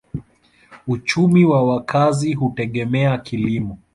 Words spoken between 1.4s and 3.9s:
ya wakazi hutegemea kilimo.